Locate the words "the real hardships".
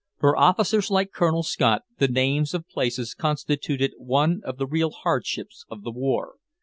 4.57-5.63